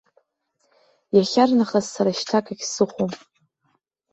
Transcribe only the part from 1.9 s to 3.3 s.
сара шьҭа акагь сыхәом.